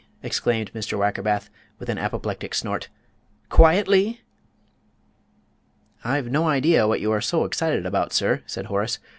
exclaimed 0.23 0.73
Mr. 0.73 0.97
Wackerbath, 0.97 1.51
with 1.77 1.87
an 1.87 1.99
apoplectic 1.99 2.55
snort; 2.55 2.89
"quietly!!" 3.49 4.21
"I've 6.03 6.31
no 6.31 6.47
idea 6.49 6.87
what 6.87 7.01
you 7.01 7.11
are 7.11 7.21
so 7.21 7.45
excited 7.45 7.85
about, 7.85 8.11
sir," 8.11 8.41
said 8.47 8.65
Horace. 8.65 8.97